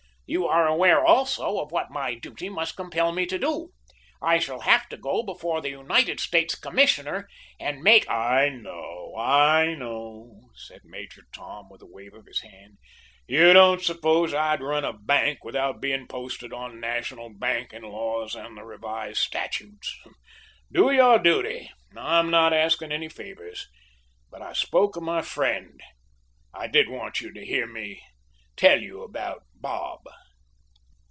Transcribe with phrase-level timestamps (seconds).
[0.33, 3.71] You are aware, also, of what my duty must compel me to do.
[4.21, 7.27] I shall have to go before the United States Commissioner
[7.59, 12.77] and make" "I know, I know," said Major Tom, with a wave of his hand.
[13.27, 18.55] "You don't suppose I'd run a bank without being posted on national banking laws and
[18.55, 19.93] the revised statutes!
[20.71, 21.71] Do your duty.
[21.93, 23.67] I'm not asking any favours.
[24.29, 25.81] But, I spoke of my friend.
[26.53, 28.01] I did want you to hear me
[28.57, 30.01] tell you about Bob."